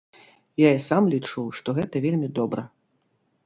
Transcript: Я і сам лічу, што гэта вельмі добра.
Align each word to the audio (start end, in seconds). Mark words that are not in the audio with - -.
Я 0.61 0.69
і 0.77 0.79
сам 0.87 1.11
лічу, 1.13 1.45
што 1.59 1.77
гэта 1.81 2.05
вельмі 2.09 2.27
добра. 2.41 2.69